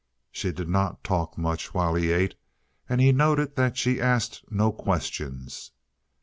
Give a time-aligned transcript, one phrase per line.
[0.31, 2.33] She did not talk much while he ate,
[2.89, 5.69] and he noted that she asked no questions.